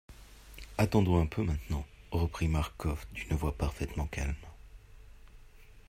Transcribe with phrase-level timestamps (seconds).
[0.79, 4.33] Attendons un peu maintenant, reprit Marcof d'une voix parfaitement calme.